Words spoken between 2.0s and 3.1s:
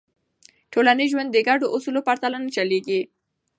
پرته نه چلېږي.